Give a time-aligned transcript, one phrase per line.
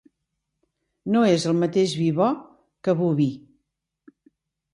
[1.15, 2.31] No és el mateix vi bo
[2.89, 3.29] que boví.